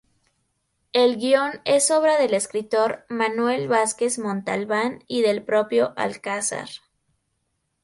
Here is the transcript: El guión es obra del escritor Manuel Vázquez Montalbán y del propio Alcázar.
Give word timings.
El 0.93 1.17
guión 1.17 1.61
es 1.63 1.91
obra 1.91 2.17
del 2.19 2.33
escritor 2.33 3.05
Manuel 3.07 3.67
Vázquez 3.67 4.17
Montalbán 4.17 5.03
y 5.05 5.21
del 5.21 5.43
propio 5.43 5.93
Alcázar. 5.95 6.67